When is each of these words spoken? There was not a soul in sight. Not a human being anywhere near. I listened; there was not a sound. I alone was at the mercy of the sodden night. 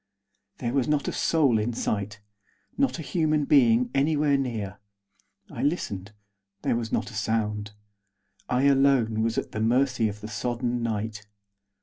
There 0.57 0.73
was 0.73 0.87
not 0.87 1.07
a 1.07 1.11
soul 1.13 1.59
in 1.59 1.73
sight. 1.75 2.21
Not 2.75 2.97
a 2.97 3.03
human 3.03 3.45
being 3.45 3.91
anywhere 3.93 4.35
near. 4.35 4.79
I 5.51 5.61
listened; 5.61 6.11
there 6.63 6.75
was 6.75 6.91
not 6.91 7.11
a 7.11 7.13
sound. 7.13 7.73
I 8.49 8.63
alone 8.63 9.21
was 9.21 9.37
at 9.37 9.51
the 9.51 9.61
mercy 9.61 10.09
of 10.09 10.21
the 10.21 10.27
sodden 10.27 10.81
night. 10.81 11.27